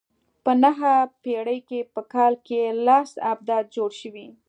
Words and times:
په 0.43 0.51
نهمه 0.63 0.95
پېړۍ 1.23 1.59
کې 1.69 1.79
په 1.93 2.01
کال 2.13 2.33
کې 2.45 2.59
لس 2.85 3.11
ابدات 3.31 3.65
جوړ 3.75 3.91
شوي. 4.01 4.27